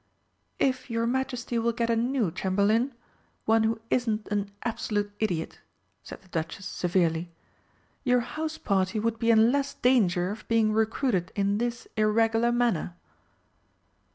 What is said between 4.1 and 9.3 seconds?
an absolute idiot," said the Duchess severely, "your house party would be